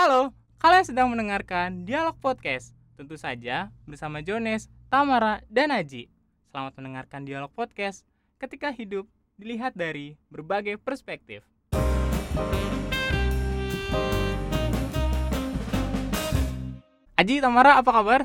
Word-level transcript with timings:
Halo, 0.00 0.32
kalian 0.64 0.88
sedang 0.88 1.12
mendengarkan 1.12 1.84
Dialog 1.84 2.16
Podcast. 2.24 2.72
Tentu 2.96 3.20
saja 3.20 3.68
bersama 3.84 4.24
Jones, 4.24 4.72
Tamara, 4.88 5.44
dan 5.52 5.68
Aji. 5.68 6.08
Selamat 6.48 6.72
mendengarkan 6.80 7.28
Dialog 7.28 7.52
Podcast 7.52 8.08
ketika 8.40 8.72
hidup 8.72 9.04
dilihat 9.36 9.76
dari 9.76 10.16
berbagai 10.32 10.80
perspektif. 10.80 11.44
Aji, 17.20 17.44
Tamara, 17.44 17.76
apa 17.76 17.90
kabar? 17.92 18.20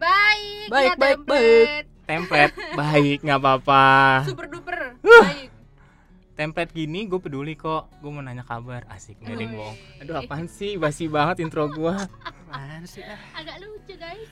Baik, 0.00 0.72
Baik, 0.72 0.88
ya, 0.88 0.96
baik, 0.96 1.16
template. 1.28 1.86
Template, 2.08 2.54
baik, 2.72 3.18
nggak 3.20 3.36
apa-apa. 3.44 3.84
Super. 4.24 4.48
Baik. 4.48 4.57
Template 6.38 6.70
gini 6.70 7.10
gue 7.10 7.18
peduli 7.18 7.58
kok. 7.58 7.90
Gue 7.98 8.14
mau 8.14 8.22
nanya 8.22 8.46
kabar. 8.46 8.86
Asik, 8.86 9.18
nggak 9.18 9.34
ada 9.34 9.42
yang 9.42 9.50
Wih. 9.50 9.58
bohong. 9.58 9.78
Aduh, 10.06 10.14
apaan 10.22 10.46
sih? 10.46 10.78
Basi 10.78 11.10
banget 11.10 11.42
intro 11.42 11.66
gua. 11.66 11.98
Apaan 12.22 12.86
sih? 12.86 13.02
ah? 13.02 13.18
Agak 13.34 13.58
lucu, 13.58 13.98
guys. 13.98 14.30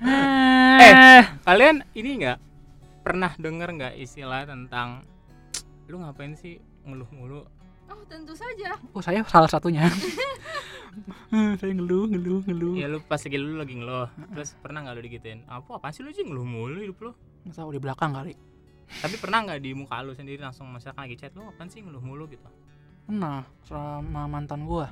Eh, 0.00 1.22
kalian 1.44 1.84
ini 1.92 2.24
nggak 2.24 2.38
pernah 3.04 3.36
denger 3.36 3.68
nggak 3.76 3.94
istilah 4.00 4.48
tentang 4.48 5.04
lu 5.90 6.00
ngapain 6.00 6.32
sih 6.32 6.56
ngeluh 6.88 7.10
mulu? 7.12 7.44
Oh, 7.92 8.00
tentu 8.08 8.32
saja. 8.32 8.80
Oh 8.96 9.04
saya 9.04 9.20
salah 9.28 9.52
satunya. 9.52 9.84
Eh, 11.28 11.52
saya 11.60 11.76
ngeluh, 11.76 12.08
ngeluh, 12.10 12.40
ngeluh. 12.48 12.74
Ya 12.74 12.88
lu 12.88 12.98
pas 13.04 13.20
lagi 13.20 13.38
lu 13.38 13.54
lagi 13.54 13.76
ngeluh, 13.76 14.08
terus 14.34 14.56
pernah 14.58 14.82
nggak 14.82 14.94
lu 14.98 15.02
digituin? 15.04 15.44
Apa 15.46 15.78
apaan 15.78 15.92
sih 15.92 16.02
lu 16.02 16.10
sih 16.10 16.24
ngeluh 16.24 16.42
mulu 16.42 16.80
hidup 16.80 16.98
lu? 17.04 17.10
Masa 17.44 17.68
di 17.68 17.78
belakang 17.78 18.16
kali. 18.16 18.34
Tapi 18.88 19.14
pernah 19.16 19.44
nggak 19.44 19.60
di 19.60 19.70
muka 19.72 20.00
lu 20.00 20.12
sendiri 20.12 20.40
langsung 20.40 20.66
misalkan 20.68 21.04
lagi 21.04 21.16
chat 21.16 21.32
lu 21.32 21.44
apaan 21.44 21.68
sih 21.68 21.80
ngeluh 21.80 22.00
mulu 22.00 22.24
gitu? 22.26 22.48
Pernah 23.04 23.44
sama 23.62 24.24
mantan 24.24 24.64
gua. 24.64 24.88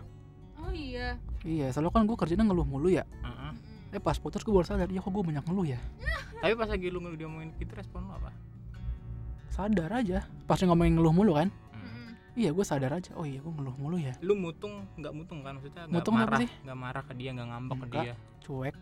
Oh 0.56 0.72
iya. 0.72 1.16
Iya, 1.42 1.68
selalu 1.68 1.90
kan 1.90 2.02
gua 2.04 2.16
kerjanya 2.16 2.44
ngeluh 2.44 2.64
mulu 2.64 2.88
ya. 2.88 3.04
Heeh. 3.20 3.52
Mm-mm. 3.52 3.94
Eh 3.94 4.00
pas 4.00 4.16
putus 4.16 4.40
gua 4.40 4.60
baru 4.60 4.66
sadar, 4.66 4.88
ya 4.88 5.00
kok 5.00 5.08
gua 5.08 5.24
banyak 5.24 5.42
ngeluh 5.42 5.66
ya. 5.66 5.80
Tapi 6.40 6.52
pas 6.54 6.68
lagi 6.68 6.86
lu 6.88 7.00
ngeluh 7.00 7.16
diomongin 7.16 7.52
gitu 7.56 7.72
respon 7.72 8.04
lu 8.04 8.12
apa? 8.12 8.30
Sadar 9.48 9.90
aja. 9.94 10.24
Pas 10.44 10.56
dia 10.56 10.68
ngomongin 10.68 10.96
ngeluh 10.96 11.12
mulu 11.12 11.34
kan. 11.34 11.48
Iya, 12.36 12.52
gua 12.52 12.68
sadar 12.68 12.92
aja. 12.92 13.16
Oh 13.16 13.24
iya, 13.24 13.40
gua 13.40 13.52
ngeluh 13.52 13.76
mulu 13.80 13.96
ya. 13.96 14.12
Lu 14.20 14.36
mutung 14.36 14.84
nggak 14.94 15.12
mutung 15.12 15.40
kan 15.40 15.56
maksudnya 15.56 15.88
nggak 15.88 15.96
Mutung 15.96 16.14
apa 16.14 16.24
marah, 16.28 16.38
sih? 16.44 16.50
marah 16.68 17.02
ke 17.02 17.12
dia, 17.16 17.30
nggak 17.32 17.48
ngambek 17.48 17.76
ke 17.76 17.86
Enggak. 17.88 18.04
dia. 18.04 18.14
Cuek. 18.44 18.74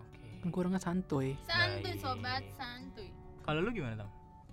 Oke. 0.00 0.24
Kan 0.40 0.48
gua 0.48 0.60
orangnya 0.64 0.80
santuy. 0.80 1.28
Santuy, 1.44 1.92
Baik. 1.92 2.00
sobat, 2.00 2.42
santuy. 2.56 3.08
Kalau 3.44 3.60
lu 3.60 3.68
gimana, 3.70 4.00
Tam? 4.00 4.08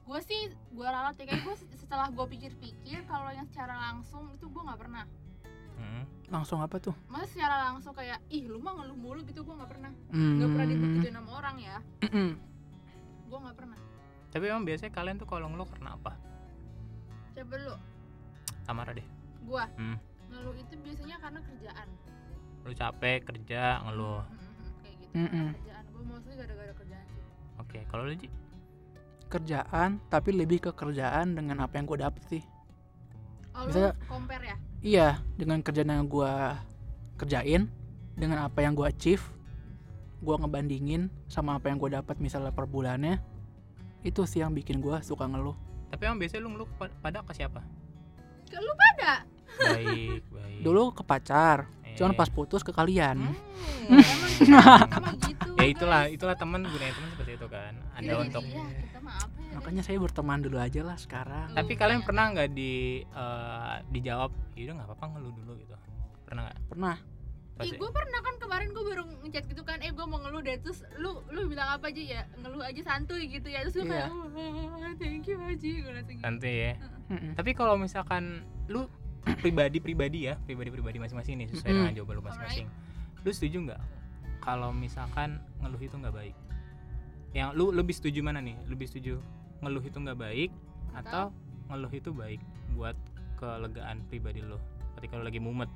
Gue 0.10 0.20
sih, 0.26 0.42
gue 0.50 0.88
ralat 0.90 1.14
ya 1.22 1.26
kayak 1.30 1.46
gue 1.46 1.56
setelah 1.78 2.10
gue 2.10 2.26
pikir-pikir 2.26 3.06
kalau 3.06 3.30
yang 3.30 3.46
secara 3.46 3.78
langsung 3.78 4.26
itu 4.34 4.50
gue 4.50 4.62
nggak 4.66 4.80
pernah. 4.82 5.06
Hmm. 5.78 6.04
Langsung 6.28 6.60
apa 6.60 6.82
tuh? 6.82 6.98
Masa 7.06 7.30
secara 7.30 7.70
langsung 7.70 7.94
kayak 7.94 8.18
ih 8.28 8.50
lu 8.50 8.58
mah 8.58 8.74
ngeluh 8.74 8.98
mulu 8.98 9.22
gitu 9.22 9.46
gue 9.46 9.54
nggak 9.54 9.70
pernah. 9.70 9.94
Hmm. 10.10 10.42
Nggak 10.42 10.50
pernah 10.50 10.66
dibegituin 10.66 11.14
sama 11.14 11.32
orang 11.38 11.56
ya. 11.62 11.78
Gue 13.30 13.38
nggak 13.38 13.54
pernah. 13.54 13.78
Tapi 14.34 14.44
emang 14.50 14.66
biasanya 14.66 14.92
kalian 14.92 15.18
tuh 15.22 15.30
kalau 15.30 15.46
ngeluh 15.46 15.70
karena 15.70 15.94
apa? 15.94 16.18
Coba 17.38 17.56
lu, 17.62 17.76
Tamara 18.66 18.92
deh. 18.92 19.06
gue 19.40 19.64
Hmm. 19.78 19.98
ngeluh 20.34 20.58
itu 20.58 20.74
biasanya 20.82 21.22
karena 21.22 21.40
kerjaan. 21.40 21.88
Lu 22.66 22.74
capek 22.74 23.18
kerja 23.24 23.62
ngeluh. 23.86 24.26
Mm-mm, 24.26 24.74
kayak 24.82 24.96
gitu. 25.06 25.14
Kerjaan. 25.54 25.84
Gue 25.94 26.04
mostly 26.04 26.34
gara-gara 26.34 26.74
kerjaan 26.74 27.06
sih. 27.08 27.24
Oke, 27.62 27.80
kalau 27.88 28.10
lu 28.10 28.18
Ji? 28.18 28.26
Kerjaan, 29.30 30.02
tapi 30.10 30.34
lebih 30.34 30.58
ke 30.60 30.72
kerjaan 30.74 31.38
dengan 31.38 31.62
apa 31.62 31.78
yang 31.78 31.86
gua 31.86 32.10
dapet 32.10 32.22
sih. 32.28 32.44
Oh, 33.54 33.70
Bisa- 33.70 33.94
compare 34.10 34.42
ya? 34.44 34.56
Iya, 34.80 35.08
dengan 35.36 35.62
kerjaan 35.62 35.92
yang 35.92 36.10
gua 36.10 36.58
kerjain 37.14 37.70
dengan 38.18 38.42
apa 38.42 38.66
yang 38.66 38.74
gua 38.74 38.90
achieve, 38.90 39.22
gua 40.20 40.42
ngebandingin 40.42 41.14
sama 41.30 41.56
apa 41.56 41.70
yang 41.70 41.78
gua 41.78 42.02
dapat 42.02 42.18
misalnya 42.18 42.50
per 42.50 42.66
bulannya. 42.66 43.22
Itu 44.02 44.26
sih 44.26 44.42
yang 44.42 44.50
bikin 44.50 44.82
gua 44.82 45.06
suka 45.06 45.30
ngeluh. 45.30 45.54
Tapi 45.90 46.02
emang 46.06 46.18
biasanya 46.18 46.42
lu 46.42 46.50
ngeluh 46.56 46.70
pa- 46.76 46.96
pada 46.98 47.22
ke 47.22 47.34
siapa? 47.34 47.62
Ke 48.46 48.58
lu 48.58 48.74
pada? 48.74 49.28
Baik, 49.60 50.24
baik. 50.26 50.62
Dulu 50.64 50.84
ke 50.90 51.04
pacar, 51.04 51.70
cuman 51.94 52.14
Eh, 52.14 52.18
pas 52.18 52.30
putus 52.32 52.64
ke 52.64 52.72
kalian. 52.72 53.30
Hmm, 53.90 54.00
emang 54.00 54.32
kita 54.40 54.98
emang 54.98 55.18
gitu. 55.22 55.49
Ya 55.70 55.74
itulah, 55.76 56.02
itulah 56.08 56.36
teman 56.36 56.62
gunanya 56.64 56.92
teman 56.92 57.10
seperti 57.12 57.32
itu 57.36 57.48
kan. 57.48 57.74
Ada 57.94 58.04
Iya, 58.04 58.16
untuk 58.20 58.44
iya, 58.44 58.64
kita 58.82 59.00
mah 59.00 59.16
apa 59.16 59.38
ya? 59.40 59.52
Makanya 59.54 59.82
saya 59.82 59.98
berteman 59.98 60.40
dulu 60.40 60.58
aja 60.58 60.82
lah 60.82 60.98
sekarang. 60.98 61.48
Tapi 61.52 61.72
Lu 61.72 61.80
kalian 61.80 62.02
pernah 62.02 62.26
nggak 62.30 62.50
di 62.50 62.74
eh, 63.02 63.76
dijawab, 63.88 64.32
"Ya 64.54 64.62
udah 64.66 64.76
nggak 64.76 64.88
apa-apa 64.90 65.06
ngeluh 65.14 65.34
dulu 65.36 65.52
gitu." 65.56 65.76
Pernah 66.24 66.42
nggak? 66.46 66.58
Pernah. 66.68 66.96
Pas 67.54 67.68
Ih, 67.68 67.76
gue 67.76 67.92
pernah 67.92 68.20
kan 68.20 68.36
kemarin 68.40 68.68
gue 68.72 68.84
baru 68.86 69.04
ngechat 69.20 69.46
gitu 69.46 69.62
kan, 69.62 69.78
eh 69.80 69.92
gue 69.92 70.06
mau 70.06 70.16
ngeluh 70.18 70.40
deh 70.40 70.56
terus 70.58 70.80
lu 70.96 71.20
lu 71.28 71.44
bilang 71.46 71.68
apa 71.70 71.92
aja 71.92 72.00
ya 72.00 72.22
ngeluh 72.40 72.64
aja 72.64 72.82
santuy 72.82 73.28
gitu 73.28 73.46
ya 73.46 73.68
terus 73.68 73.76
gue 73.76 73.84
Iya. 73.84 74.08
kayak 74.08 74.10
oh, 74.16 74.94
thank 74.96 75.28
you 75.28 75.36
Aji 75.38 75.72
gue 75.78 75.92
langsung 75.92 76.16
gitu. 76.16 76.24
santai 76.24 76.56
ya. 76.56 76.74
Mm-mm. 77.12 77.36
Tapi 77.36 77.52
kalau 77.52 77.76
misalkan 77.76 78.48
lu 78.66 78.88
pribadi-pribadi 79.36 80.20
ya, 80.26 80.40
pribadi-pribadi 80.40 80.98
masing-masing 80.98 81.36
nih 81.38 81.48
sesuai 81.50 81.68
Mm-mm. 81.68 81.80
dengan 81.84 81.94
jawaban 81.94 82.16
lu 82.16 82.24
masing-masing. 82.24 82.68
Lu 83.20 83.30
setuju 83.30 83.58
nggak 83.68 83.82
kalau 84.50 84.74
misalkan 84.74 85.38
ngeluh 85.62 85.78
itu 85.78 85.94
nggak 85.94 86.16
baik? 86.18 86.36
Yang 87.38 87.50
lu 87.54 87.70
lebih 87.70 87.94
setuju 87.94 88.26
mana 88.26 88.42
nih? 88.42 88.58
Lebih 88.66 88.90
setuju 88.90 89.22
ngeluh 89.62 89.86
itu 89.86 89.94
nggak 90.02 90.18
baik 90.18 90.50
atau 90.98 91.30
ngeluh 91.70 91.94
itu 91.94 92.10
baik 92.10 92.42
buat 92.74 92.98
kelegaan 93.38 94.02
pribadi 94.10 94.42
lu 94.42 94.58
ketika 94.98 95.22
lu 95.22 95.24
lagi 95.30 95.38
mumet? 95.38 95.70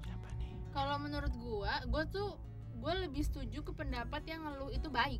Siapa 0.00 0.28
nih? 0.40 0.56
Kalau 0.72 0.96
menurut 0.96 1.34
gue, 1.36 1.72
gue 1.84 2.04
tuh 2.08 2.40
gue 2.80 2.92
lebih 3.04 3.20
setuju 3.28 3.60
ke 3.60 3.76
pendapat 3.76 4.24
yang 4.24 4.40
ngeluh 4.46 4.70
itu 4.70 4.86
baik 4.88 5.18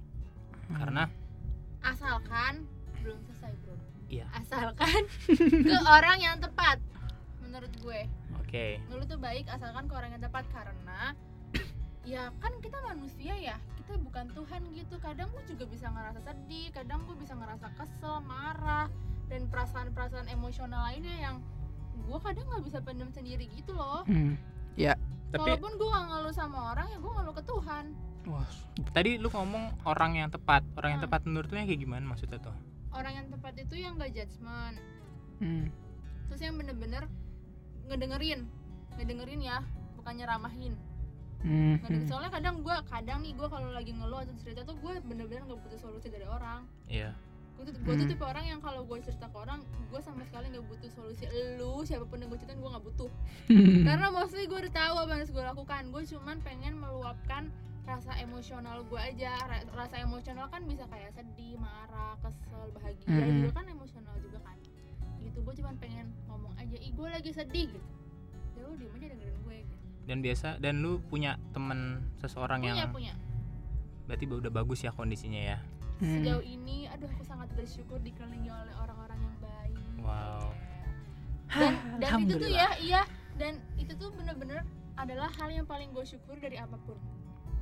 Karena 0.70 1.10
asalkan 1.84 2.64
belum 3.04 3.18
selesai 3.28 3.52
bro. 3.66 3.76
Iya. 4.08 4.24
Asalkan 4.32 5.04
ke 5.68 5.76
orang 5.84 6.24
yang 6.24 6.40
tepat 6.40 6.80
menurut 7.44 7.72
gue. 7.84 8.00
oke, 8.40 8.66
ngeluh 8.88 9.04
tuh 9.04 9.20
baik 9.20 9.44
asalkan 9.52 9.84
ke 9.84 9.92
orang 9.92 10.16
yang 10.16 10.24
tepat 10.24 10.48
karena 10.48 11.12
ya 12.08 12.32
kan 12.40 12.52
kita 12.64 12.80
manusia 12.80 13.36
ya 13.36 13.56
kita 13.76 14.00
bukan 14.00 14.32
Tuhan 14.32 14.62
gitu 14.72 14.96
kadang 14.96 15.28
gue 15.28 15.44
juga 15.44 15.64
bisa 15.68 15.92
ngerasa 15.92 16.20
sedih 16.24 16.72
kadang 16.72 17.04
gue 17.04 17.16
bisa 17.20 17.36
ngerasa 17.36 17.68
kesel 17.76 18.24
marah 18.24 18.88
dan 19.28 19.44
perasaan-perasaan 19.52 20.32
emosional 20.32 20.88
lainnya 20.88 21.12
yang 21.20 21.36
gue 22.00 22.18
kadang 22.24 22.48
nggak 22.48 22.64
bisa 22.64 22.78
pendam 22.80 23.12
sendiri 23.12 23.44
gitu 23.52 23.76
loh 23.76 24.08
Hmm. 24.08 24.40
tapi 25.28 25.44
walaupun 25.52 25.76
gue 25.76 25.88
gak 25.90 26.06
ngeluh 26.08 26.32
sama 26.32 26.72
orang 26.72 26.88
ya 26.88 26.96
gue 26.96 27.12
ngeluh 27.12 27.34
ke 27.36 27.44
Tuhan 27.44 27.84
Wah, 28.28 28.48
tadi 28.92 29.16
lu 29.16 29.32
ngomong 29.32 29.88
orang 29.88 30.20
yang 30.20 30.28
tepat. 30.28 30.60
Orang 30.76 30.92
yang 30.92 31.00
Hmm. 31.00 31.08
tepat 31.08 31.24
menurut 31.24 31.48
lu 31.48 31.56
yang 31.56 31.68
kayak 31.68 31.80
gimana 31.80 32.04
maksudnya 32.04 32.36
tuh? 32.36 32.52
orang 32.92 33.12
yang 33.14 33.26
tepat 33.28 33.54
itu 33.60 33.74
yang 33.78 34.00
gak 34.00 34.12
judgement 34.16 34.76
hmm. 35.44 35.68
terus 36.28 36.40
yang 36.40 36.56
bener-bener 36.56 37.04
ngedengerin 37.88 38.48
ngedengerin 38.96 39.40
ya 39.44 39.60
bukannya 40.00 40.24
ramahin 41.40 41.78
Hmm. 41.78 42.06
Soalnya 42.06 42.30
kadang 42.30 42.56
gue 42.60 42.76
kadang 42.84 43.18
nih 43.20 43.32
gue 43.32 43.46
kalau 43.46 43.70
lagi 43.70 43.90
ngeluh 43.90 44.18
atau 44.18 44.34
cerita 44.36 44.60
tuh 44.62 44.74
gue 44.76 44.92
bener-bener 45.02 45.42
nggak 45.44 45.60
butuh 45.60 45.78
solusi 45.78 46.08
dari 46.08 46.24
orang 46.24 46.66
Iya. 46.86 47.14
gue 47.54 47.64
tuh 47.64 47.74
gue 47.76 47.90
tuh 47.92 47.98
Hmm. 48.00 48.12
tipe 48.12 48.22
orang 48.22 48.44
yang 48.44 48.60
kalau 48.60 48.82
gue 48.82 48.98
cerita 49.00 49.26
ke 49.26 49.36
orang 49.36 49.58
gue 49.84 50.00
sama 50.00 50.22
sekali 50.24 50.46
nggak 50.48 50.62
butuh 50.64 50.90
solusi 50.92 51.26
lu 51.56 51.82
siapa 51.82 52.04
pun 52.04 52.16
yang 52.16 52.28
gue 52.28 52.38
ceritain 52.38 52.56
gue 52.56 52.68
nggak 52.68 52.84
butuh 52.84 53.10
karena 53.88 54.06
mostly 54.08 54.44
gue 54.44 54.58
udah 54.60 54.74
tahu 54.76 54.94
apa 54.96 55.08
yang 55.08 55.20
harus 55.20 55.32
gue 55.32 55.44
lakukan 55.44 55.82
gue 55.88 56.02
cuman 56.08 56.36
pengen 56.40 56.74
meluapkan 56.76 57.50
rasa 57.82 58.12
emosional 58.16 58.84
gue 58.84 59.00
aja 59.00 59.32
Ra- 59.40 59.66
rasa 59.74 59.96
emosional 59.98 60.46
kan 60.46 60.62
bisa 60.62 60.84
kayak 60.86 61.10
sedih 61.12 61.56
marah 61.56 62.14
kesel 62.18 62.68
bahagia 62.70 63.06
Hmm. 63.06 63.42
juga 63.42 63.52
kan 63.54 63.66
emosional 63.66 64.14
juga 64.18 64.38
kan 64.40 64.58
gitu 65.18 65.38
gue 65.40 65.54
cuman 65.56 65.74
pengen 65.76 66.06
ngomong 66.26 66.54
aja 66.56 66.76
ih 66.76 66.90
gue 66.90 67.08
lagi 67.08 67.30
sedih 67.32 67.66
gitu 67.68 67.88
ya 68.52 68.60
lu 68.60 68.74
diem 68.76 68.92
aja 68.92 69.06
dengerin 69.08 69.38
gue 69.40 69.56
gitu. 69.64 69.77
Dan 70.08 70.24
biasa 70.24 70.56
dan 70.56 70.80
lu 70.80 71.04
punya 71.04 71.36
temen 71.52 72.00
seseorang 72.16 72.64
punya 72.64 72.74
yang 72.74 72.90
punya 72.90 73.14
berarti 74.08 74.24
udah 74.24 74.48
bagus 74.48 74.80
ya 74.80 74.90
kondisinya 74.90 75.36
ya. 75.36 75.58
Hmm. 76.00 76.24
sejauh 76.24 76.40
ini 76.40 76.88
aduh 76.88 77.10
aku 77.10 77.26
sangat 77.26 77.50
bersyukur 77.52 77.98
dikelilingi 78.00 78.48
oleh 78.48 78.72
orang-orang 78.78 79.18
yang 79.18 79.36
baik 79.42 79.76
Wow. 80.00 80.54
dan 81.50 81.72
dan 81.98 82.10
itu 82.22 82.34
tuh 82.38 82.48
ya 82.48 82.68
iya 82.78 83.02
dan 83.34 83.58
itu 83.76 83.92
tuh 83.98 84.08
bener-bener 84.14 84.62
adalah 84.94 85.26
hal 85.36 85.50
yang 85.50 85.66
paling 85.66 85.90
gue 85.92 86.06
syukur 86.06 86.38
dari 86.40 86.56
apa 86.56 86.78
pun 86.86 86.96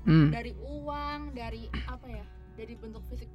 Hmm. 0.07 0.31
dari 0.31 0.55
uang 0.63 1.35
dari 1.35 1.67
apa 1.91 2.07
ya 2.07 2.23
dari 2.55 2.79
bentuk 2.79 3.03
fisik 3.11 3.27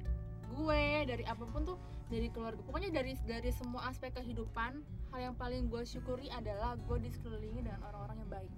gue 0.56 0.84
dari 1.04 1.20
apa 1.28 1.44
pun 1.44 1.68
tuh 1.68 1.76
dari 2.08 2.32
keluarga 2.32 2.64
pokoknya 2.64 2.96
dari 2.96 3.12
dari 3.28 3.52
semua 3.52 3.92
aspek 3.92 4.16
kehidupan 4.16 4.80
hal 5.12 5.20
yang 5.20 5.36
paling 5.36 5.68
gue 5.68 5.84
syukuri 5.84 6.32
adalah 6.32 6.80
gue 6.80 6.96
disekelilingi 6.96 7.60
dengan 7.68 7.84
orang-orang 7.84 8.24
yang 8.24 8.30
baik 8.40 8.52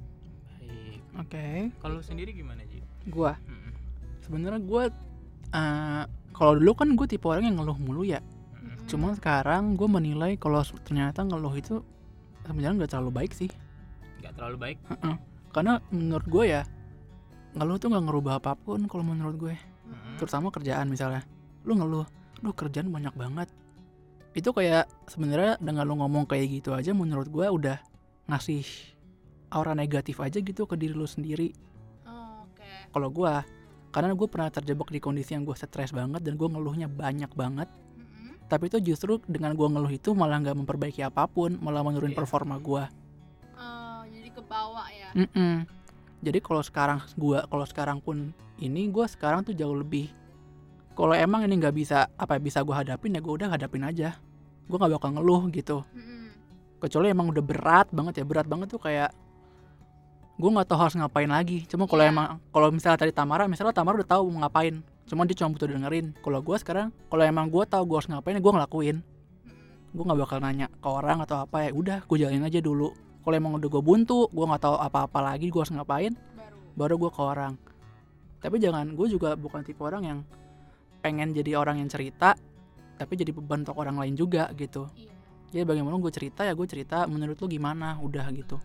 Baik. 0.66 1.00
Oke, 1.14 1.46
Kalau 1.78 1.94
lu 1.96 2.02
sendiri 2.02 2.30
gimana, 2.32 2.64
Ji? 2.64 2.82
gua 3.06 3.36
Mm-mm. 3.44 3.72
sebenarnya 4.20 4.60
gua 4.60 4.88
eh, 5.50 6.04
kalau 6.32 6.52
dulu 6.56 6.72
kan 6.74 6.88
gue 6.92 7.06
tipe 7.06 7.22
orang 7.24 7.46
yang 7.46 7.60
ngeluh 7.60 7.78
mulu 7.78 8.02
ya. 8.02 8.18
Mm-mm. 8.18 8.88
Cuma 8.88 9.14
sekarang 9.14 9.76
gue 9.76 9.86
menilai 9.86 10.34
kalau 10.34 10.58
ternyata 10.82 11.22
ngeluh 11.22 11.54
itu 11.54 11.84
sebenarnya 12.42 12.82
nggak 12.82 12.90
terlalu 12.90 13.12
baik 13.14 13.32
sih. 13.32 13.50
nggak 14.18 14.34
terlalu 14.34 14.56
baik. 14.56 14.78
Heeh. 14.88 15.16
karena 15.52 15.78
menurut 15.88 16.26
gue 16.26 16.44
ya 16.50 16.62
ngeluh 17.54 17.78
tuh 17.78 17.86
nggak 17.86 18.04
ngerubah 18.10 18.42
apa 18.42 18.58
pun 18.58 18.90
kalau 18.90 19.06
menurut 19.06 19.36
gue 19.38 19.54
Mm-mm. 19.54 20.18
terutama 20.18 20.50
kerjaan 20.50 20.90
misalnya 20.90 21.22
lu 21.62 21.78
ngeluh 21.78 22.02
lu 22.42 22.50
kerjaan 22.50 22.90
banyak 22.90 23.14
banget 23.14 23.46
itu 24.34 24.50
kayak 24.50 24.90
sebenarnya 25.06 25.54
dengan 25.62 25.86
lu 25.86 25.94
ngomong 25.94 26.26
kayak 26.26 26.50
gitu 26.50 26.74
aja 26.74 26.90
menurut 26.90 27.30
gue 27.30 27.46
udah 27.46 27.78
ngasih 28.26 28.66
aura 29.54 29.72
negatif 29.72 30.18
aja 30.18 30.36
gitu 30.36 30.66
ke 30.66 30.74
diri 30.74 30.92
lu 30.92 31.06
sendiri 31.06 31.54
Oh, 32.04 32.42
oke 32.44 32.90
kalau 32.90 33.08
gue 33.08 33.32
karena 33.88 34.10
gue 34.10 34.26
pernah 34.26 34.50
terjebak 34.50 34.90
di 34.90 34.98
kondisi 34.98 35.32
yang 35.32 35.46
gue 35.46 35.54
stres 35.54 35.90
banget 35.90 36.20
dan 36.20 36.34
gue 36.34 36.44
ngeluhnya 36.44 36.86
banyak 36.86 37.30
banget 37.32 37.70
Mm-mm. 37.94 38.34
tapi 38.44 38.66
itu 38.66 38.82
justru 38.84 39.22
dengan 39.24 39.54
gue 39.54 39.64
ngeluh 39.64 39.88
itu 39.88 40.10
malah 40.12 40.42
nggak 40.42 40.58
memperbaiki 40.58 41.00
apa 41.00 41.24
pun 41.24 41.54
malah 41.56 41.80
menurun 41.80 42.10
Iya. 42.10 42.18
performa 42.18 42.58
gue 42.58 42.84
Oh, 43.54 44.02
jadi 44.04 44.28
ke 44.28 44.42
bawah 44.42 44.86
ya 44.90 45.10
Mm-mm. 45.14 45.62
Jadi 46.20 46.40
kalau 46.40 46.64
sekarang 46.64 47.04
gua 47.14 47.44
kalau 47.44 47.68
sekarang 47.68 47.98
pun 48.00 48.32
ini 48.56 48.88
gua 48.88 49.04
sekarang 49.04 49.44
tuh 49.44 49.52
jauh 49.52 49.76
lebih 49.76 50.08
kalau 50.96 51.12
emang 51.12 51.44
ini 51.44 51.60
nggak 51.60 51.76
bisa 51.76 52.08
apa 52.16 52.40
bisa 52.40 52.64
gua 52.64 52.80
hadapin 52.80 53.12
ya 53.12 53.20
gua 53.20 53.36
udah 53.36 53.52
hadapin 53.52 53.84
aja. 53.84 54.16
Gua 54.64 54.80
nggak 54.80 54.92
bakal 54.96 55.10
ngeluh 55.20 55.42
gitu. 55.52 55.84
Mm-mm. 55.92 56.32
Kecuali 56.80 57.12
emang 57.12 57.28
udah 57.28 57.44
berat 57.44 57.92
banget 57.92 58.20
ya 58.20 58.24
berat 58.24 58.48
banget 58.48 58.72
tuh 58.72 58.80
kayak 58.80 59.12
gua 60.36 60.50
nggak 60.60 60.68
tahu 60.68 60.78
harus 60.78 60.96
ngapain 60.98 61.30
lagi. 61.30 61.64
Cuma 61.70 61.86
kalau 61.86 62.04
Iya. 62.04 62.12
emang 62.12 62.26
kalau 62.50 62.68
misalnya 62.74 62.98
tadi 63.00 63.12
Tamara, 63.14 63.46
misalnya 63.46 63.74
Tamara 63.74 64.00
udah 64.00 64.08
tahu 64.08 64.22
mau 64.30 64.46
ngapain. 64.46 64.82
Cuma 65.04 65.28
dia 65.28 65.36
cuma 65.38 65.52
butuh 65.52 65.68
dengerin. 65.68 66.16
Kalau 66.20 66.38
gua 66.42 66.56
sekarang 66.58 66.88
kalau 67.12 67.22
emang 67.22 67.46
gua 67.48 67.64
tahu 67.68 67.82
gua 67.86 67.96
harus 68.02 68.10
ngapain 68.10 68.36
gua 68.42 68.52
ngelakuin. 68.60 68.98
Gue 69.94 70.02
nggak 70.02 70.26
bakal 70.26 70.38
nanya 70.42 70.66
ke 70.66 70.88
orang 70.90 71.22
atau 71.22 71.38
apa 71.38 71.70
ya 71.70 71.70
udah 71.70 72.02
gue 72.02 72.18
jalanin 72.18 72.42
aja 72.42 72.58
dulu. 72.58 72.90
Kalau 73.22 73.34
emang 73.38 73.54
udah 73.62 73.70
gue 73.70 73.78
buntu, 73.78 74.26
gue 74.26 74.42
nggak 74.42 74.66
tahu 74.66 74.74
apa-apa 74.74 75.22
lagi 75.22 75.54
gue 75.54 75.60
harus 75.62 75.70
ngapain, 75.70 76.18
baru 76.34 76.58
baru 76.74 76.94
gue 76.98 77.10
ke 77.14 77.22
orang 77.22 77.54
tapi 78.44 78.60
jangan 78.60 78.92
gue 78.92 79.08
juga 79.08 79.32
bukan 79.40 79.64
tipe 79.64 79.80
orang 79.80 80.04
yang 80.04 80.18
pengen 81.00 81.32
jadi 81.32 81.56
orang 81.56 81.80
yang 81.80 81.88
cerita 81.88 82.36
tapi 83.00 83.16
jadi 83.16 83.32
beban 83.32 83.64
untuk 83.64 83.80
orang 83.80 83.96
lain 83.96 84.12
juga 84.12 84.52
gitu 84.52 84.84
iya 84.92 85.08
jadi 85.54 85.64
bagaimana 85.70 85.96
gue 86.02 86.10
cerita 86.10 86.42
ya 86.42 86.52
gue 86.52 86.66
cerita 86.66 87.06
menurut 87.06 87.38
lu 87.38 87.46
gimana 87.46 87.94
udah 88.02 88.26
gitu. 88.34 88.58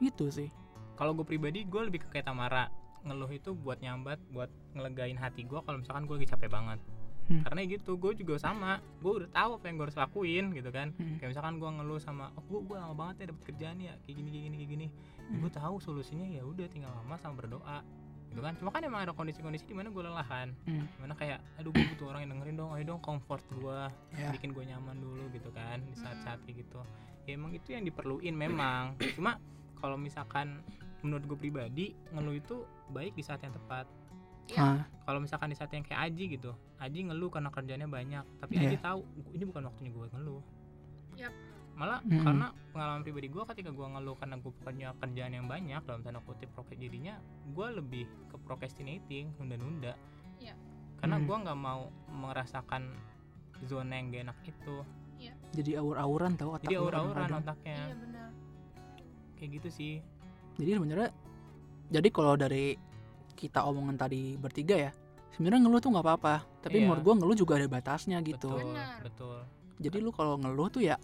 Gitu 0.00 0.32
sih. 0.32 0.48
Kalau 0.96 1.16
gue 1.16 1.24
pribadi 1.24 1.64
gue 1.64 1.80
lebih 1.80 2.04
ke 2.04 2.08
kayak 2.12 2.28
Tamara. 2.28 2.68
Ngeluh 3.00 3.32
itu 3.32 3.56
buat 3.56 3.80
nyambat 3.80 4.20
buat 4.32 4.52
ngelegain 4.76 5.16
hati 5.16 5.48
gue 5.48 5.60
kalau 5.64 5.80
misalkan 5.80 6.04
gue 6.04 6.16
lagi 6.20 6.28
capek 6.28 6.50
banget. 6.52 6.80
Hmm. 7.30 7.46
karena 7.46 7.62
gitu 7.62 7.94
gue 7.94 8.12
juga 8.18 8.42
sama. 8.42 8.82
Gue 8.98 9.22
udah 9.22 9.30
tahu 9.30 9.50
apa 9.62 9.64
yang 9.70 9.76
gue 9.78 9.86
harus 9.86 9.98
lakuin 9.98 10.44
gitu 10.50 10.70
kan. 10.74 10.90
Hmm. 10.98 11.16
kayak 11.22 11.30
misalkan 11.30 11.62
gue 11.62 11.70
ngeluh 11.70 12.00
sama 12.02 12.34
oh 12.34 12.42
gue 12.42 12.60
gue 12.66 12.76
lama 12.76 12.94
banget 12.98 13.14
ya 13.22 13.24
dapet 13.30 13.42
kerjaan 13.54 13.76
ya 13.78 13.94
kayak 14.02 14.16
gini 14.18 14.28
kayak 14.34 14.44
gini 14.50 14.56
kayak 14.58 14.70
gini. 14.74 14.86
Hmm. 15.30 15.38
gue 15.46 15.50
tahu 15.54 15.76
solusinya 15.78 16.26
ya 16.26 16.42
udah 16.42 16.66
tinggal 16.66 16.90
lama 16.90 17.14
sama 17.22 17.34
berdoa 17.38 17.78
gitu 18.34 18.40
kan. 18.42 18.54
Cuma 18.58 18.70
kan 18.74 18.82
emang 18.82 19.00
ada 19.06 19.14
kondisi-kondisi 19.14 19.62
di 19.70 19.74
mana 19.78 19.94
gue 19.94 20.02
lelahan. 20.02 20.48
Hmm. 20.66 20.84
di 20.90 20.98
mana 20.98 21.14
kayak 21.14 21.38
aduh 21.62 21.70
gue 21.70 21.84
butuh 21.94 22.06
orang 22.10 22.20
yang 22.26 22.30
dengerin 22.34 22.56
dong 22.58 22.70
ayo 22.74 22.84
dong 22.90 23.00
comfort 23.00 23.44
gue 23.54 23.78
ya. 24.18 24.28
bikin 24.34 24.50
gue 24.50 24.64
nyaman 24.66 24.98
dulu 24.98 25.30
gitu 25.30 25.54
kan 25.54 25.78
di 25.86 25.94
saat-saat 25.94 26.42
kayak 26.42 26.66
gitu. 26.66 26.82
Ya 27.30 27.38
emang 27.38 27.54
itu 27.54 27.70
yang 27.70 27.86
diperluin 27.86 28.34
memang. 28.34 28.98
Cuma 29.16 29.38
kalau 29.80 29.96
misalkan 29.96 30.60
menurut 31.00 31.24
gue 31.26 31.38
pribadi 31.38 31.86
ngeluh 32.10 32.36
itu 32.36 32.56
baik 32.88 33.12
di 33.12 33.22
saat 33.22 33.40
yang 33.40 33.52
tepat 33.52 33.88
Ah, 34.52 34.82
kalau 35.06 35.22
misalkan 35.22 35.46
di 35.46 35.54
saat 35.54 35.70
yang 35.70 35.80
kayak 35.80 36.10
Aji 36.10 36.34
gitu 36.34 36.50
Aji 36.76 37.06
ngeluh 37.06 37.30
karena 37.30 37.48
kerjanya 37.48 37.86
banyak 37.86 38.26
tapi 38.36 38.58
Iya. 38.58 38.66
Aji 38.66 38.76
tahu 38.78 39.00
ini 39.30 39.44
bukan 39.44 39.62
waktunya 39.64 39.90
gue 39.90 40.06
ngeluh 40.10 40.42
Yap. 41.14 41.32
malah 41.72 42.02
Mm-mm. 42.02 42.18
karena 42.20 42.46
pengalaman 42.74 43.00
pribadi 43.00 43.28
gue 43.28 43.42
ketika 43.46 43.70
gue 43.70 43.86
ngeluh 43.88 44.18
karena 44.18 44.36
gue 44.36 44.52
punya 44.52 44.90
kerjaan 44.98 45.32
yang 45.32 45.46
banyak 45.46 45.80
dalam 45.80 46.02
tanda 46.02 46.18
kutip 46.20 46.50
proket 46.50 46.76
jadinya 46.76 47.14
gue 47.46 47.66
lebih 47.72 48.04
ke 48.26 48.36
procrastinating 48.42 49.30
nunda-nunda 49.38 49.94
Iya. 50.36 50.58
karena 50.98 51.16
Hmm. 51.16 51.24
gue 51.24 51.36
nggak 51.40 51.58
mau 51.60 51.80
merasakan 52.10 52.90
zona 53.62 53.92
yang 53.94 54.10
gak 54.10 54.22
enak 54.24 54.38
itu 54.44 54.76
jadi 55.52 55.70
aur-auran 55.78 56.32
tau 56.34 56.54
otak 56.54 56.64
jadi 56.64 56.74
kadang-kadang. 56.80 57.38
otaknya 57.38 57.76
iya 57.78 57.94
kayak 59.40 59.50
gitu 59.56 59.68
sih. 59.72 59.92
Jadi 60.60 60.76
sebenarnya 60.76 61.08
jadi 61.88 62.08
kalau 62.12 62.36
dari 62.36 62.76
kita 63.32 63.64
omongan 63.64 63.96
tadi 63.96 64.36
bertiga 64.36 64.76
ya 64.76 64.92
sebenarnya 65.32 65.64
ngeluh 65.64 65.80
tuh 65.80 65.90
nggak 65.96 66.04
apa-apa. 66.04 66.34
Tapi 66.60 66.76
Iya. 66.76 66.84
menurut 66.84 67.02
gue 67.02 67.14
ngeluh 67.24 67.36
juga 67.40 67.52
ada 67.56 67.64
batasnya 67.66 68.20
gitu. 68.20 68.52
Betul 68.52 68.76
Benar. 68.76 68.96
betul. 69.00 69.38
Jadi 69.80 69.96
lu 70.04 70.10
kalau 70.12 70.36
ngeluh 70.36 70.68
tuh 70.68 70.84
ya 70.84 71.00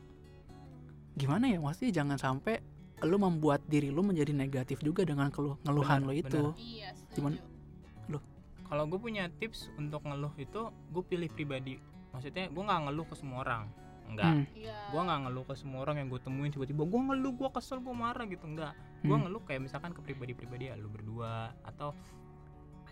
gimana 1.17 1.49
ya? 1.49 1.57
Mesti 1.57 1.89
jangan 1.89 2.21
sampai 2.21 2.61
lu 3.01 3.17
membuat 3.17 3.65
diri 3.65 3.89
lu 3.89 4.05
menjadi 4.05 4.33
negatif 4.33 4.85
juga 4.85 5.05
dengan 5.09 5.33
keluh 5.33 5.57
ngeluhan 5.65 6.05
lu 6.05 6.13
itu. 6.13 6.53
iya 6.61 6.93
Cuman- 7.17 7.41
kalau 8.67 8.83
gue 8.91 8.99
punya 8.99 9.31
tips 9.39 9.71
untuk 9.79 10.03
ngeluh 10.03 10.35
itu 10.43 10.75
gue 10.91 11.03
pilih 11.07 11.31
pribadi. 11.31 11.79
Maksudnya 12.11 12.51
gue 12.51 12.63
nggak 12.67 12.81
ngeluh 12.91 13.07
ke 13.07 13.15
semua 13.15 13.47
orang 13.47 13.71
enggak 14.11 14.33
Hmm, 14.33 14.45
iya. 14.55 14.77
Gue 14.95 15.01
nggak 15.03 15.19
ngeluh 15.27 15.45
ke 15.47 15.55
semua 15.59 15.81
orang 15.83 15.97
yang 16.03 16.09
gue 16.09 16.21
temuin 16.23 16.51
tiba-tiba 16.55 16.83
gue 16.87 17.01
ngeluh 17.01 17.33
gue 17.35 17.49
kesel 17.51 17.79
gue 17.83 17.95
marah 17.95 18.27
gitu. 18.27 18.45
Enggak 18.47 18.73
gue 19.03 19.13
hmm, 19.13 19.23
ngeluh 19.27 19.43
kayak 19.45 19.61
misalkan 19.63 19.91
ke 19.95 20.01
pribadi-pribadi 20.03 20.73
ya 20.73 20.75
lu 20.75 20.89
berdua 20.91 21.55
atau 21.63 21.95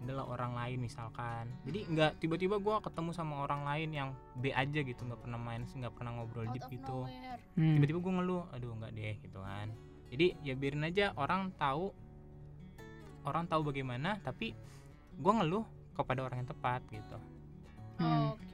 adalah 0.05 0.29
orang 0.29 0.53
lain 0.53 0.79
misalkan. 0.85 1.49
Jadi 1.65 1.89
nggak 1.89 2.21
tiba-tiba 2.21 2.61
gue 2.61 2.77
ketemu 2.85 3.11
sama 3.17 3.41
orang 3.41 3.65
lain 3.65 3.91
yang 3.95 4.09
B 4.37 4.53
aja 4.53 4.85
gitu 4.85 5.01
nggak 5.01 5.25
pernah 5.25 5.41
main 5.41 5.65
nggak 5.65 5.95
pernah 5.97 6.13
ngobrol 6.21 6.45
out 6.45 6.53
deep 6.53 6.69
gitu. 6.69 7.09
hmm. 7.57 7.81
tiba-tiba 7.81 7.99
gue 8.05 8.13
ngeluh 8.21 8.43
aduh 8.53 8.73
nggak 8.77 8.93
deh 8.93 9.15
gitu 9.25 9.39
kan. 9.41 9.73
Jadi 10.13 10.27
ya 10.45 10.55
biarin 10.55 10.85
aja 10.85 11.17
orang 11.17 11.51
tahu 11.57 11.91
orang 13.25 13.49
tahu 13.49 13.73
bagaimana 13.73 14.21
tapi 14.21 14.53
gue 15.17 15.33
ngeluh 15.33 15.65
kepada 15.97 16.21
orang 16.21 16.45
yang 16.45 16.51
tepat 16.53 16.85
gitu. 16.93 17.19
Hmm. 17.95 18.35
oke 18.35 18.54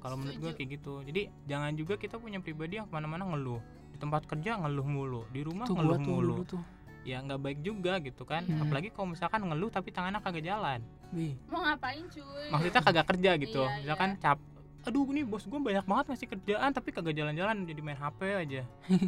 kalau 0.00 0.16
menurut 0.16 0.36
gue 0.40 0.52
kayak 0.56 0.68
gitu. 0.80 1.04
Jadi 1.04 1.22
jangan 1.44 1.72
juga 1.76 1.94
kita 2.00 2.16
punya 2.16 2.40
pribadi 2.40 2.80
yang 2.80 2.88
ke 2.88 2.92
mana-mana 2.92 3.28
ngeluh. 3.28 3.60
Di 3.92 3.98
tempat 4.00 4.24
kerja 4.24 4.56
ngeluh 4.58 4.86
mulu. 4.88 5.22
Di 5.28 5.40
rumah 5.44 5.68
tuh 5.68 5.76
ngeluh 5.76 5.98
tuh 6.00 6.08
mulu. 6.08 6.34
tuh. 6.48 6.62
Ya 7.04 7.20
nggak 7.20 7.40
baik 7.40 7.58
juga 7.64 8.00
gitu 8.00 8.24
kan. 8.24 8.44
Hmm. 8.44 8.64
apalagi 8.64 8.92
kalau 8.92 9.12
misalkan 9.12 9.40
ngeluh 9.44 9.68
tapi 9.68 9.92
tangannya 9.92 10.20
kagak 10.20 10.44
jalan. 10.44 10.80
Wih, 11.12 11.36
mau 11.48 11.64
ngapain 11.64 12.04
cuy? 12.08 12.48
Maksudnya 12.52 12.82
kagak 12.84 13.06
kerja 13.08 13.30
gitu. 13.40 13.62
Iya, 13.64 13.76
misalkan 13.84 14.10
cap 14.20 14.38
aduh 14.80 15.04
nih 15.12 15.28
bos 15.28 15.44
gue 15.44 15.60
banyak 15.60 15.84
banget 15.84 16.04
ngasih 16.08 16.28
kerjaan 16.32 16.70
tapi 16.72 16.88
kagak 16.88 17.12
jalan-jalan 17.12 17.68
jadi 17.68 17.80
main 17.84 18.00
HP 18.00 18.20
aja. 18.32 18.62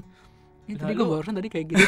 Ini 0.63 0.79
tadi 0.79 0.95
gue 0.95 1.07
barusan 1.09 1.35
tadi 1.35 1.49
kayak 1.51 1.75
gitu. 1.75 1.85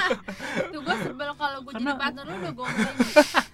Tuh 0.72 0.80
gue 0.86 0.96
sebel 1.02 1.30
kalau 1.34 1.58
gue 1.66 1.72
jadi 1.74 1.98
partner 1.98 2.24
lu 2.30 2.34
udah 2.38 2.52
gombalin 2.54 2.94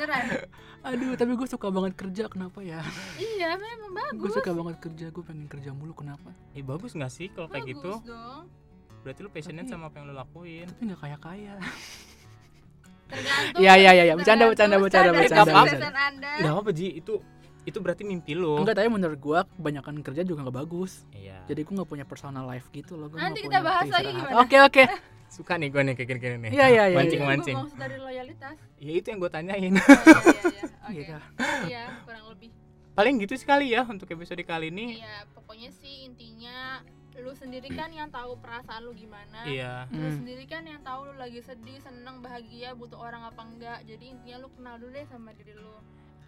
beneran. 0.00 0.24
Aduh 0.88 1.12
tapi 1.12 1.32
gue 1.36 1.44
suka 1.44 1.68
banget 1.68 1.92
kerja 1.92 2.24
kenapa 2.26 2.64
ya? 2.64 2.80
Iya 3.20 3.52
memang 3.60 4.16
gue 4.16 4.24
bagus. 4.24 4.32
suka 4.32 4.50
banget 4.56 4.76
kerja 4.80 5.06
gue 5.12 5.24
pengen 5.24 5.44
kerja 5.44 5.70
mulu 5.76 5.92
kenapa? 5.92 6.32
Eh 6.56 6.64
bagus 6.64 6.96
nggak 6.96 7.12
sih 7.12 7.28
kalau 7.28 7.52
kayak 7.52 7.68
bagus 7.68 7.76
gitu? 7.76 7.92
dong. 8.08 8.44
Berarti 9.00 9.20
lu 9.20 9.28
passionate 9.28 9.64
Tapi- 9.64 9.72
sama 9.76 9.84
apa 9.88 9.96
yang 9.96 10.06
lu 10.08 10.14
lakuin. 10.16 10.66
tapi 10.66 10.82
nggak 10.88 11.00
kaya 11.00 11.16
kaya 11.20 11.54
tergantung 13.10 13.60
Iya, 13.60 13.72
iya, 13.74 13.90
iya, 13.92 14.04
iya. 14.06 14.14
Bercanda, 14.14 14.44
bercanda, 14.46 14.76
bercanda, 14.78 15.10
bercanda. 15.12 15.50
nggak 16.40 16.54
apa 16.54 16.70
Ji. 16.70 16.88
Itu 16.96 17.20
itu 17.62 17.78
berarti 17.78 18.02
mimpi 18.02 18.32
lu. 18.32 18.56
Enggak 18.56 18.76
tapi 18.76 18.88
menurut 18.88 19.16
gue 19.16 19.38
kebanyakan 19.54 20.00
kerja 20.00 20.22
juga 20.24 20.48
nggak 20.48 20.56
bagus. 20.56 21.04
Iya. 21.12 21.44
Jadi 21.44 21.60
gue 21.60 21.74
nggak 21.76 21.90
punya 21.90 22.04
personal 22.04 22.44
life 22.44 22.66
gitu 22.70 22.96
loh 22.96 23.08
gua 23.08 23.20
Nanti 23.20 23.40
nggak 23.40 23.46
kita 23.46 23.58
punya 23.58 23.68
bahas 23.68 23.88
lagi 23.90 24.10
gimana? 24.10 24.34
oke 24.40 24.56
oke. 24.64 24.82
Suka 25.30 25.54
nih 25.54 25.68
gue 25.70 25.82
nih 25.84 25.94
kayak 25.94 26.08
gini-gini 26.10 26.36
nih. 26.42 26.50
Iya, 26.50 26.66
iya, 26.66 26.84
iya, 26.90 26.96
mancing 26.98 27.20
Ini 27.20 27.28
mancing 27.28 27.56
maksud 27.56 27.78
dari 27.78 27.96
loyalitas. 27.96 28.56
Ya 28.82 28.92
itu 28.92 29.06
yang 29.06 29.18
gue 29.18 29.30
tanyain. 29.30 29.72
Oh, 29.72 29.78
iya 29.78 30.42
iya 30.42 30.50
iya. 30.50 30.64
Oke. 30.82 30.94
Gitu. 30.98 31.16
iya 31.70 31.84
kurang 32.02 32.24
lebih. 32.28 32.48
Paling 32.90 33.14
gitu 33.22 33.34
sekali 33.38 33.66
ya 33.70 33.86
untuk 33.86 34.10
episode 34.10 34.42
kali 34.42 34.68
ini. 34.68 34.98
Iya 34.98 35.28
pokoknya 35.30 35.70
sih 35.70 36.04
intinya 36.04 36.82
lu 37.20 37.36
sendiri 37.36 37.68
kan 37.70 37.92
yang 37.92 38.08
tahu 38.08 38.40
perasaan 38.40 38.80
lu 38.82 38.96
gimana. 38.96 39.44
Iya. 39.44 39.84
Lu 39.92 40.08
Hmm. 40.08 40.18
sendiri 40.18 40.48
kan 40.48 40.64
yang 40.64 40.80
tahu 40.80 41.12
lu 41.12 41.14
lagi 41.14 41.44
sedih 41.44 41.76
seneng 41.78 42.24
bahagia 42.24 42.72
butuh 42.72 42.96
orang 42.96 43.22
apa 43.22 43.44
enggak. 43.44 43.78
Jadi 43.84 44.10
intinya 44.10 44.42
lu 44.42 44.48
kenal 44.50 44.80
dulu 44.80 44.90
deh 44.90 45.04
sama 45.04 45.30
diri 45.30 45.52
lu 45.52 45.78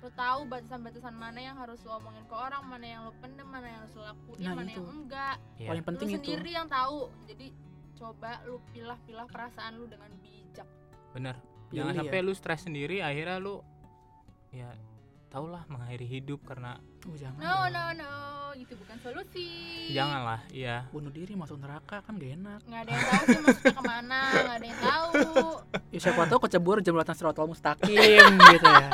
lu 0.03 0.11
tahu 0.13 0.41
batasan-batasan 0.45 1.15
mana 1.15 1.39
yang 1.41 1.55
harus 1.55 1.79
lu 1.81 1.91
omongin 1.93 2.27
ke 2.27 2.35
orang 2.35 2.63
mana 2.65 2.83
yang 2.85 3.01
lu 3.07 3.15
pendem 3.17 3.47
mana 3.47 3.65
yang 3.65 3.81
harus 3.81 3.95
lu 3.95 4.03
lakuin 4.03 4.39
Nah, 4.41 4.53
mana 4.53 4.67
itu. 4.67 4.75
yang 4.75 4.89
enggak 4.91 5.35
Iya. 5.57 5.69
paling 5.71 5.85
penting 5.87 6.07
lu 6.07 6.13
itu 6.13 6.19
sendiri 6.19 6.51
yang 6.51 6.67
tahu 6.67 6.97
jadi 7.25 7.47
coba 7.95 8.31
lu 8.43 8.55
pilah-pilah 8.69 9.27
perasaan 9.27 9.73
lu 9.77 9.87
dengan 9.87 10.11
bijak 10.19 10.67
bener 11.13 11.37
Pilih 11.71 11.77
jangan 11.79 11.93
ya. 11.93 11.99
sampai 12.03 12.19
lu 12.21 12.33
stres 12.35 12.61
sendiri 12.63 12.97
akhirnya 12.99 13.39
lu 13.39 13.63
ya 14.51 14.69
tau 15.33 15.49
lah 15.49 15.65
mengakhiri 15.67 16.05
hidup 16.05 16.45
karena 16.45 16.77
oh, 17.03 17.17
jangan 17.17 17.41
no 17.41 17.49
dong. 17.65 17.73
no 17.73 17.85
no. 17.97 18.13
Itu 18.55 18.77
bukan 18.77 19.01
solusi. 19.01 19.49
Janganlah 19.91 20.45
iya. 20.53 20.85
Bunuh 20.89 21.09
diri 21.09 21.33
masuk 21.33 21.57
neraka 21.57 22.01
kan 22.01 22.15
gak 22.15 22.37
enak. 22.37 22.61
Nggak 22.63 22.81
ada 22.83 22.91
yang 22.91 23.03
tahu 23.03 23.25
sih 23.27 23.41
maksudnya 23.41 23.73
ke 23.73 23.83
mana 23.83 24.21
nggak 24.31 24.55
ada 24.55 24.67
yang 24.67 24.81
tahu. 24.83 25.13
Ya 25.89 25.99
siapa 25.99 26.23
tahu 26.27 26.39
kecebur 26.43 26.77
jembatan 26.79 27.15
siratal 27.15 27.49
mustaqim 27.49 27.97
gitu 28.53 28.69
ya. 28.69 28.89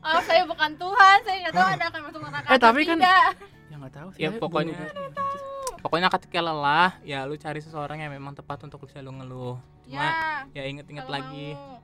Oh 0.00 0.20
saya 0.22 0.42
bukan 0.42 0.70
Tuhan 0.74 1.16
saya 1.22 1.36
nggak 1.38 1.54
tahu 1.54 1.68
ada 1.70 1.84
akan 1.86 2.00
masuk 2.02 2.20
neraka 2.22 2.46
Eh, 2.48 2.58
tapi 2.58 2.80
kan- 2.82 2.96
tidak. 2.96 3.30
ya 3.66 3.74
nggak 3.76 3.94
tahu 3.94 4.08
sih 4.10 4.18
Ya, 4.18 4.28
ayo 4.28 4.38
pokoknya- 4.38 4.80
bunuh 4.80 5.12
diri. 5.12 5.44
pokoknya 5.78 6.08
ketika 6.10 6.38
lelah 6.40 6.90
ya 7.02 7.22
lu 7.22 7.36
cari 7.36 7.60
seseorang 7.60 8.00
yang 8.00 8.10
memang 8.10 8.32
tepat 8.32 8.64
untuk 8.64 8.80
bisa 8.80 8.98
lu 8.98 9.12
ngeluh. 9.12 9.60
Cuma 9.84 10.02
ya 10.02 10.10
ya 10.52 10.62
inget-inget 10.64 11.04
lagi. 11.06 11.52
mau. 11.52 11.78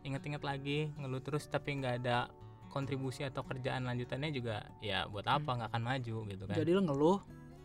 inget-inget 0.00 0.40
lagi 0.40 0.92
ngeluh 0.94 1.16
terus 1.18 1.44
tapi 1.44 1.76
nggak 1.76 1.94
ada 1.98 2.28
kontribusi 2.74 3.22
atau 3.22 3.46
kerjaan 3.46 3.86
lanjutannya 3.86 4.34
juga 4.34 4.66
ya 4.82 5.06
buat 5.06 5.22
apa 5.30 5.46
nggak 5.46 5.70
akan 5.70 5.82
maju 5.86 6.16
gitu 6.26 6.42
kan. 6.50 6.56
Jadi 6.58 6.70
lo 6.74 6.82
ngeluh 6.82 7.18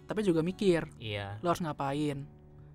tapi 0.05 0.21
juga 0.21 0.45
mikir 0.45 0.85
iya. 1.01 1.41
lo 1.41 1.49
harus 1.49 1.65
ngapain? 1.65 2.29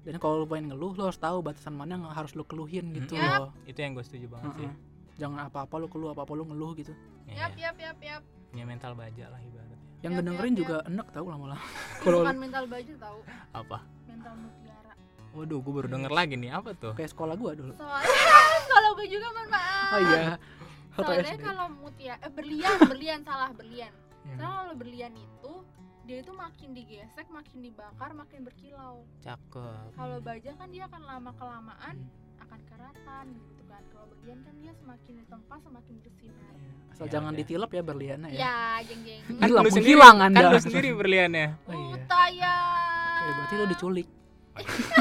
Dan 0.05 0.19
kalau 0.19 0.43
lo 0.43 0.47
pengen 0.51 0.75
ngeluh 0.75 0.99
lo 0.99 1.07
harus 1.07 1.19
tahu 1.23 1.47
batasan 1.47 1.79
mana 1.79 1.95
yang 1.95 2.11
harus 2.11 2.35
lo 2.35 2.43
keluhin 2.43 2.91
gitu 2.91 3.15
Mm-mm. 3.15 3.39
loh. 3.39 3.51
Itu 3.71 3.79
yang 3.79 3.95
gue 3.95 4.03
setuju 4.03 4.27
banget 4.27 4.51
sih. 4.59 4.67
Heeh. 4.67 4.93
jangan 5.15 5.47
apa-apa 5.47 5.79
lo 5.79 5.87
keluh 5.87 6.11
apa-apa 6.11 6.35
lo 6.35 6.43
ngeluh 6.51 6.75
gitu. 6.75 6.91
Ya, 7.31 7.47
yap 7.47 7.55
yap 7.55 7.77
yap 7.79 7.99
yap. 8.03 8.23
Punya 8.51 8.67
mental 8.67 8.99
baja 8.99 9.31
lah 9.31 9.39
ibaratnya. 9.39 9.79
Yang 10.03 10.13
Yap, 10.13 10.19
ngedengerin 10.21 10.53
yap, 10.53 10.61
juga 10.61 10.77
enak 10.91 11.07
tau 11.15 11.27
lama-lama. 11.31 11.65
Kalau 12.03 12.19
bukan 12.27 12.39
mental 12.43 12.65
baju 12.67 12.93
tahu 12.99 13.19
apa? 13.55 13.79
Mental 14.11 14.35
mutiara. 14.35 14.93
Waduh 15.35 15.59
gue 15.63 15.73
baru 15.75 15.89
denger 15.91 16.13
lagi 16.13 16.35
nih. 16.35 16.51
Apa 16.51 16.71
tuh? 16.75 16.93
Kayak 16.99 17.11
sekolah 17.15 17.35
gua 17.39 17.53
dulu. 17.55 17.73
Soalnya 17.79 18.15
kalau 18.75 18.91
gue 18.99 19.07
juga 19.07 19.27
mohon 19.31 19.49
maaf. 19.51 19.91
Oh 19.95 20.01
iya 20.03 20.23
soalnya 20.97 21.37
kalau 21.37 21.67
mutiara 21.73 22.19
eh, 22.19 22.31
berlian 22.31 22.77
berlian 22.93 23.21
salah 23.21 23.51
berlian. 23.51 23.93
Soalnya 24.25 24.51
kalau 24.61 24.75
berlian 24.75 25.13
itu 25.13 25.53
dia 26.05 26.21
itu 26.21 26.33
makin 26.33 26.69
digesek 26.71 27.27
makin 27.29 27.59
dibakar 27.61 28.11
makin 28.13 28.41
berkilau. 28.43 29.03
Cakep. 29.21 29.89
Kalau 29.91 30.19
baja 30.21 30.51
kan 30.53 30.69
dia 30.69 30.85
akan 30.85 31.03
lama 31.03 31.31
kelamaan 31.33 31.97
Hmm. 31.97 32.43
akan 32.43 32.61
keratan 32.67 33.25
gitu 33.33 33.63
kan. 33.65 33.83
Kalau 33.89 34.07
berlian 34.09 34.39
kan 34.41 34.55
dia 34.59 34.73
semakin 34.75 35.13
ditempa 35.19 35.55
semakin 35.59 35.95
bersinar. 35.99 36.53
Asal 36.91 37.05
Ya 37.05 37.11
jangan 37.11 37.33
udah. 37.33 37.41
ditilep 37.41 37.71
ya 37.71 37.83
berliannya 37.83 38.29
ya, 38.31 38.39
ya 38.39 38.57
jeng 38.85 39.01
jeng 39.03 39.21
Kan 39.41 39.49
lu 39.51 39.59
sendiri- 39.67 39.89
hilang 39.91 40.17
kan 40.17 40.31
Anda. 40.31 40.49
lu 40.49 40.61
sendiri 40.61 40.89
berliannya 40.93 41.47
Oh 41.65 41.73
iya. 41.73 41.89
utaya 41.97 42.57
Ya, 43.19 43.31
berarti 43.35 43.55
lo 43.57 43.65
diculik. 43.67 44.09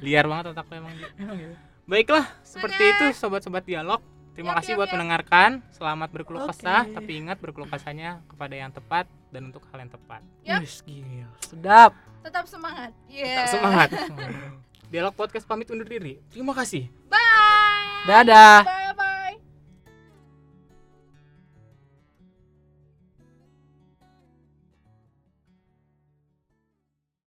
Liar 0.00 0.24
banget 0.24 0.44
otak 0.48 0.66
lu 0.66 0.74
emang 0.78 0.94
ya? 1.36 1.52
baiklah 1.82 2.24
seperti 2.42 2.82
itu 2.86 3.04
sobat-sobat 3.12 3.64
dialog 3.64 3.98
terima 4.32 4.52
Yap, 4.52 4.58
kasih 4.62 4.72
yap, 4.74 4.78
buat 4.78 4.88
yap. 4.88 4.94
mendengarkan. 4.96 5.50
Selamat 5.72 6.08
berkeluh 6.12 6.44
kesah 6.48 6.82
tapi 6.88 7.10
ingat 7.20 7.36
berkeluh 7.38 7.68
kesahnya 7.68 8.20
kepada 8.28 8.54
yang 8.56 8.70
tepat 8.72 9.06
dan 9.32 9.48
untuk 9.48 9.62
hal 9.72 9.78
yang 9.80 9.92
tepat. 9.92 10.22
Gila. 10.44 11.28
sedap. 11.44 11.92
Tetap 12.22 12.44
semangat. 12.46 12.90
Tetap 13.10 13.16
yeah. 13.16 13.46
semangat. 13.50 13.88
Dialog 14.92 15.14
podcast 15.16 15.48
pamit 15.48 15.68
undur 15.72 15.88
diri. 15.88 16.20
Terima 16.28 16.52
kasih. 16.52 16.86
Bye. 17.08 18.04
Dadah. 18.04 18.62
bye 18.62 18.81